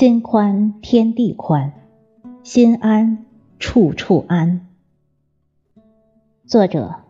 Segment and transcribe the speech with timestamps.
[0.00, 1.74] 心宽天地宽，
[2.42, 3.26] 心安
[3.58, 4.66] 处处安。
[6.46, 7.00] 作者：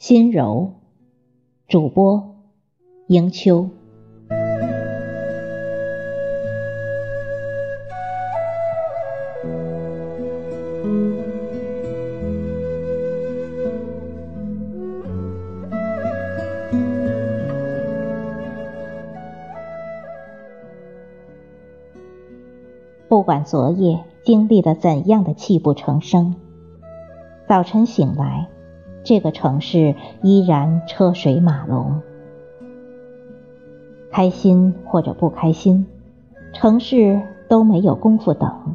[0.00, 0.72] 心柔，
[1.68, 2.34] 主播：
[3.06, 3.70] 迎秋。
[23.22, 26.34] 不管昨夜经历了怎样的泣不成声，
[27.46, 28.48] 早晨醒来，
[29.04, 32.02] 这个城市依然车水马龙。
[34.10, 35.86] 开心或者不开心，
[36.52, 38.74] 城市都没有功夫等。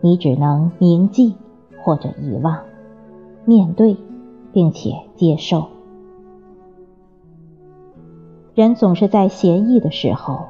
[0.00, 1.36] 你只能铭记
[1.84, 2.62] 或者遗忘，
[3.44, 3.96] 面对
[4.52, 5.68] 并且接受。
[8.56, 10.46] 人总是在闲逸的时候，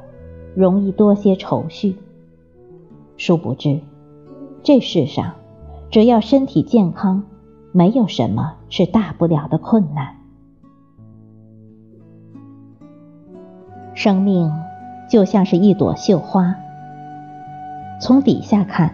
[0.55, 1.97] 容易多些愁绪。
[3.17, 3.79] 殊不知，
[4.61, 5.35] 这世上
[5.89, 7.23] 只要身体健康，
[7.71, 10.15] 没有什么是大不了的困难。
[13.93, 14.51] 生命
[15.09, 16.55] 就像是一朵绣花，
[18.01, 18.93] 从底下看，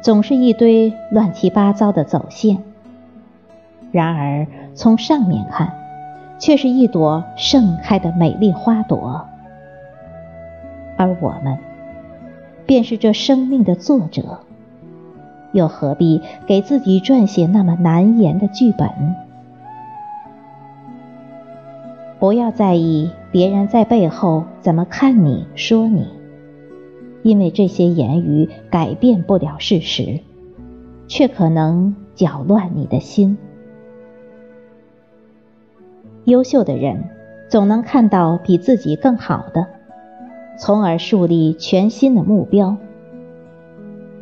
[0.00, 2.56] 总是一堆乱七八糟的走线；
[3.92, 5.74] 然而从上面看，
[6.38, 9.26] 却是一朵盛开的美丽花朵。
[10.96, 11.69] 而我们。
[12.70, 14.38] 便是这生命的作者，
[15.52, 18.88] 又何必给自己撰写那么难言的剧本？
[22.20, 26.06] 不要在意别人在背后怎么看你、说你，
[27.24, 30.20] 因为这些言语改变不了事实，
[31.08, 33.36] 却可能搅乱你的心。
[36.22, 37.02] 优秀的人
[37.48, 39.79] 总能看到比自己更好的。
[40.60, 42.76] 从而树立全新的目标，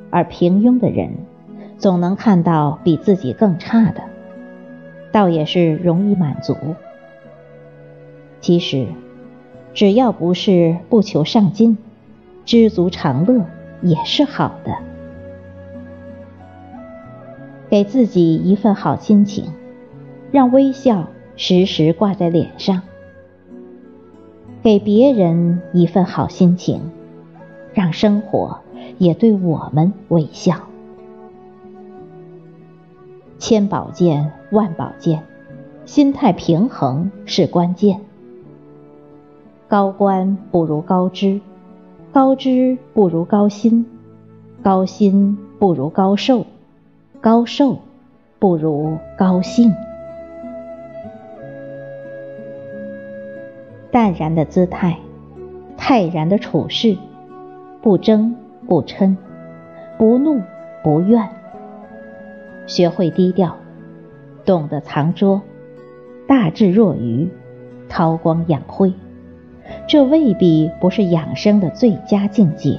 [0.08, 1.10] 而平庸的人
[1.78, 4.02] 总能看到比自己更差的，
[5.10, 6.56] 倒也是容易满足。
[8.40, 8.86] 其实，
[9.74, 11.76] 只要不是不求上进，
[12.44, 13.44] 知足常乐
[13.82, 14.76] 也是好的。
[17.68, 19.46] 给自己一份好心情，
[20.30, 22.82] 让微笑时时挂在脸上。
[24.62, 26.80] 给别人一份好心情，
[27.72, 28.58] 让生活
[28.98, 30.56] 也对我们微笑。
[33.38, 35.22] 千宝剑万宝剑，
[35.84, 38.00] 心态平衡是关键。
[39.68, 41.40] 高官不如高知，
[42.12, 43.86] 高知不如高薪，
[44.62, 46.44] 高薪不如高寿，
[47.20, 47.78] 高寿
[48.40, 49.72] 不如高兴。
[53.90, 54.98] 淡然的姿态，
[55.76, 56.96] 泰然的处事，
[57.80, 59.16] 不争不嗔，
[59.96, 60.40] 不怒
[60.84, 61.26] 不怨。
[62.66, 63.56] 学会低调，
[64.44, 65.40] 懂得藏拙，
[66.26, 67.30] 大智若愚，
[67.88, 68.92] 韬光养晦，
[69.86, 72.78] 这未必不是养生的最佳境界。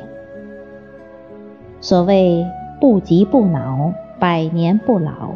[1.82, 2.46] 所谓
[2.80, 5.32] 不急不恼，百年不老；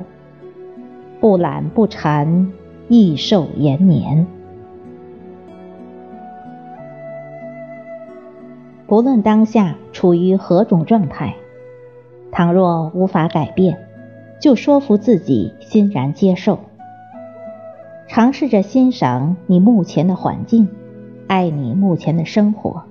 [1.19, 2.51] 不懒不馋，
[2.89, 4.27] 益寿延年。
[8.93, 11.33] 不论当下处于何种状态，
[12.31, 13.87] 倘若无法改变，
[14.39, 16.59] 就说服自己欣然接受。
[18.07, 20.67] 尝试着欣赏你目前的环境，
[21.25, 22.83] 爱你目前的生活，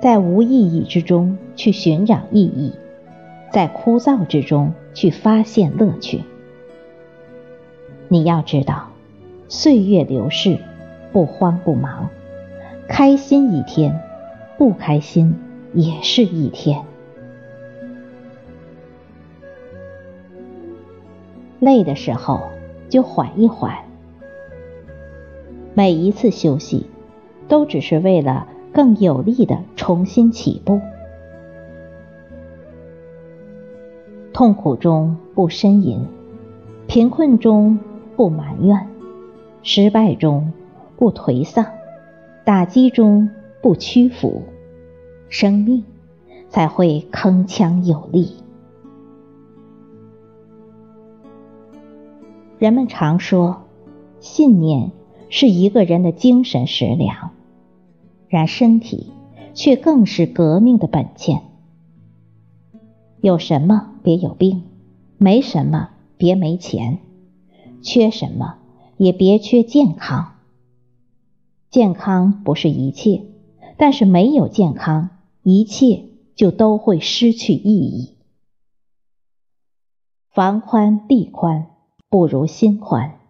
[0.00, 2.72] 在无意义之中去寻找意义，
[3.50, 6.22] 在枯燥之中去发现乐趣。
[8.08, 8.86] 你要知道，
[9.48, 10.58] 岁月流逝，
[11.12, 12.08] 不慌不忙，
[12.88, 14.00] 开心一天。
[14.58, 15.34] 不开心
[15.74, 16.82] 也是一天，
[21.60, 22.40] 累的时候
[22.88, 23.76] 就缓一缓。
[25.74, 26.86] 每一次休息，
[27.48, 30.80] 都只是为了更有力的重新起步。
[34.32, 36.06] 痛苦中不呻吟，
[36.86, 37.78] 贫困中
[38.16, 38.88] 不埋怨，
[39.62, 40.50] 失败中
[40.96, 41.66] 不颓丧，
[42.42, 43.28] 打击中。
[43.62, 44.44] 不屈服，
[45.28, 45.84] 生命
[46.48, 48.36] 才会铿锵有力。
[52.58, 53.64] 人们常说，
[54.20, 54.92] 信念
[55.28, 57.32] 是一个人的精神食粮，
[58.28, 59.12] 然身体
[59.52, 61.42] 却更是革命的本钱。
[63.20, 64.62] 有什么别有病，
[65.18, 66.98] 没什么别没钱，
[67.82, 68.56] 缺什么
[68.96, 70.34] 也别缺健康。
[71.68, 73.24] 健康不是一切。
[73.78, 75.10] 但是没有健康
[75.48, 78.16] 一切就都会失去意义。
[80.28, 81.68] 房宽地宽
[82.10, 83.20] 不如心宽，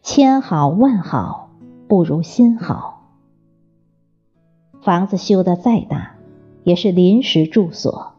[0.00, 1.50] 千好万好
[1.88, 3.18] 不如心好。
[4.80, 6.14] 房子修得再大，
[6.62, 8.12] 也是临时住所。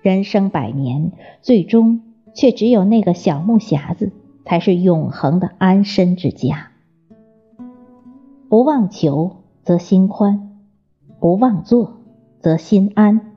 [0.00, 1.12] 人生百年，
[1.42, 2.00] 最终
[2.34, 4.12] 却只有那个小木匣子，
[4.46, 6.72] 才是永恒的安身之家。
[8.48, 10.56] 不妄求，则心宽；
[11.20, 11.95] 不妄做，
[12.46, 13.34] 则心安。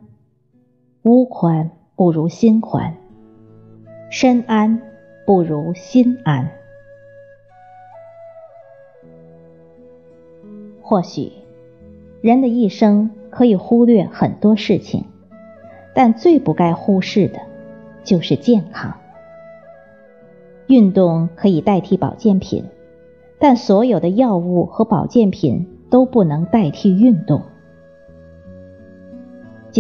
[1.02, 2.96] 屋宽不如心宽。
[4.12, 4.84] 身安
[5.26, 6.52] 不如心安。
[10.84, 11.32] 或许，
[12.22, 15.06] 人的一生可以忽略很多事情，
[15.96, 17.40] 但最不该忽视的，
[18.04, 18.96] 就是健康。
[20.68, 22.64] 运动可以代替保健品，
[23.40, 27.42] 但所有的药物和保健品都不能代替运动。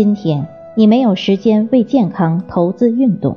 [0.01, 0.47] 今天
[0.77, 3.35] 你没有时间为健康投资运动。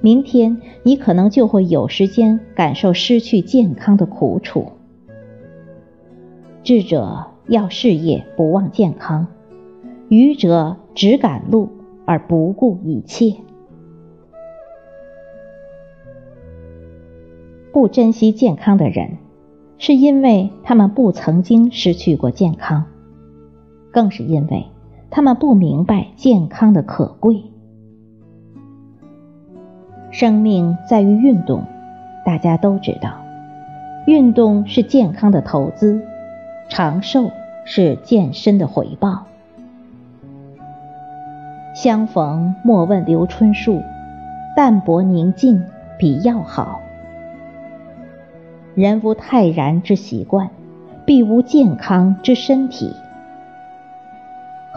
[0.00, 4.72] 明天你可能就会有时间感受失去健康的苦楚。
[6.64, 9.28] 智者要事业不忘健康，
[10.08, 11.68] 愚者只赶路
[12.04, 13.36] 而不顾一切。
[17.72, 19.18] 不珍惜健康的人，
[19.78, 22.86] 是因为他们不曾经失去过健康，
[23.92, 24.66] 更是因为
[25.10, 27.42] 他们不明白健康的可贵。
[30.10, 31.64] 生命在于运动，
[32.24, 33.12] 大家都知道，
[34.06, 36.00] 运动是健康的投资，
[36.68, 37.30] 长寿
[37.64, 39.24] 是健身的回报。
[41.74, 43.82] 相逢莫问留春树，
[44.56, 45.62] 淡泊宁静
[45.98, 46.80] 比药好。
[48.74, 50.48] 人无泰然之习惯，
[51.04, 52.94] 必无健康之身体。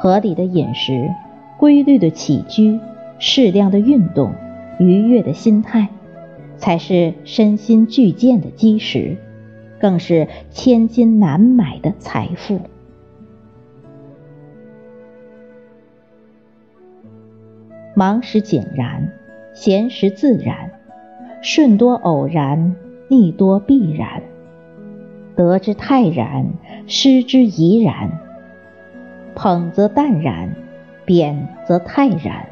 [0.01, 1.13] 合理的饮食，
[1.57, 2.80] 规律的起居，
[3.19, 4.34] 适量的运动。
[4.80, 5.90] 愉悦的心态，
[6.56, 9.18] 才是身心俱健的基石，
[9.78, 12.62] 更是千金难买的财富。
[17.94, 19.12] 忙时井然，
[19.54, 20.72] 闲时自然，
[21.42, 22.74] 顺多偶然，
[23.10, 24.24] 逆多必然。
[25.36, 26.54] 得之泰然，
[26.88, 28.29] 失之怡然。
[29.41, 30.53] 捧则淡然，
[31.06, 32.50] 贬则泰然。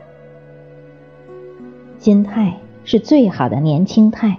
[1.97, 2.53] 心态
[2.85, 4.37] 是最好的年轻态，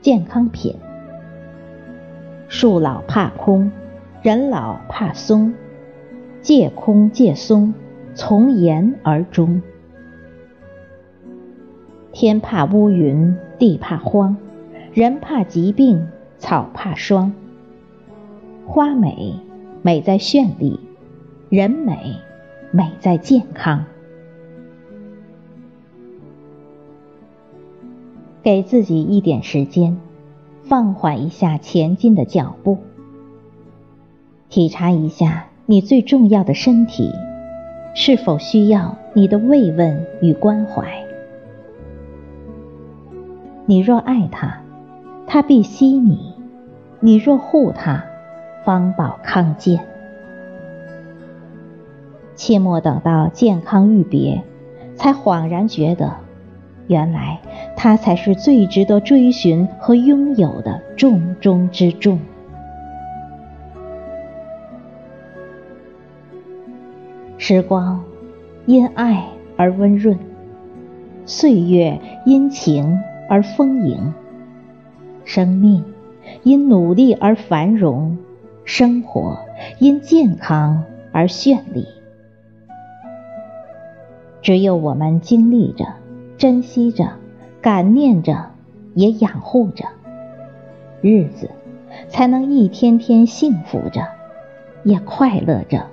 [0.00, 0.74] 健康品。
[2.48, 3.70] 树老怕空，
[4.22, 5.52] 人老怕松。
[6.40, 7.74] 借空借松，
[8.14, 9.60] 从严而终。
[12.10, 14.38] 天怕乌云，地怕荒，
[14.94, 17.34] 人怕疾病，草怕霜。
[18.64, 19.34] 花美，
[19.82, 20.80] 美在绚丽；
[21.54, 22.16] 人美，
[22.70, 23.84] 美在健康。
[28.42, 29.98] 给自己一点时间，
[30.62, 32.78] 放缓一下前进的脚步，
[34.48, 37.12] 体察一下你最重要的身体
[37.94, 41.04] 是否需要你的慰问与关怀。
[43.66, 44.62] 你若爱他，
[45.26, 46.16] 他必惜你；
[47.00, 48.02] 你若护他，
[48.64, 49.91] 方保康健。
[52.34, 54.42] 切莫等到健康欲别，
[54.96, 56.16] 才恍然觉得。
[56.88, 57.40] 原来，
[57.76, 62.18] 他才是最值得追寻和拥有的重中之重。
[67.38, 68.04] 时光
[68.66, 69.24] 因爱
[69.56, 70.18] 而温润，
[71.24, 72.98] 岁月因情
[73.28, 74.12] 而丰盈，
[75.24, 75.84] 生命
[76.42, 78.18] 因努力而繁荣，
[78.64, 79.38] 生活
[79.78, 81.86] 因健康而绚丽。
[84.42, 85.86] 只有我们经历着。
[86.38, 87.08] 珍惜着，
[87.60, 88.50] 感念着，
[88.94, 89.84] 也养护着，
[91.00, 91.48] 日子
[92.08, 94.08] 才能一天天幸福着，
[94.82, 95.86] 也快乐着，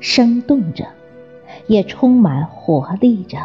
[0.00, 0.86] 生动着，
[1.66, 3.36] 也充满活力着。